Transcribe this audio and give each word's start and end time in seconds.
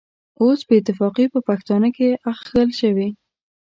اوس 0.41 0.59
بې 0.67 0.75
اتفاقي 0.79 1.25
په 1.33 1.39
پښتانه 1.47 1.89
کې 1.97 2.07
اخښل 2.31 2.69
شوې. 2.79 3.07